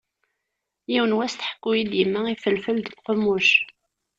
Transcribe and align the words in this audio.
Yiwen 0.91 1.13
n 1.13 1.17
wass 1.17 1.33
tḥukki-yi 1.35 1.83
yemma 1.99 2.21
ifelfel 2.33 2.77
deg 2.81 2.95
uqemmuc. 2.97 3.49